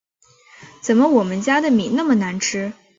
[0.81, 2.73] 怎么我们家的米那么难吃